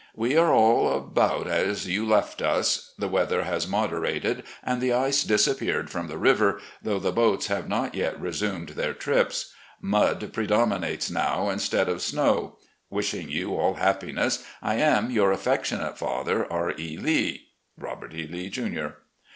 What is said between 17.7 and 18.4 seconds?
"Robert E.